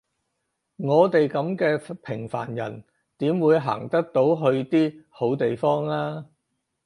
[0.77, 2.83] 我哋噉嘅平凡人
[3.19, 6.25] 點會行得到去啲好地方呀？